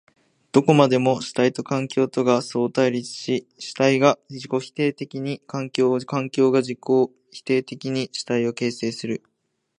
[0.51, 6.79] どこまでも主体と環境とが相対立し、主体が自己否定的に環境を、環境が自己
[7.29, 9.21] 否定的に主体を形成する。